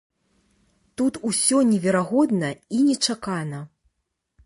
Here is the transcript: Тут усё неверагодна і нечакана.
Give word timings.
Тут 1.01 1.19
усё 1.29 1.61
неверагодна 1.73 2.51
і 2.79 2.83
нечакана. 2.89 3.65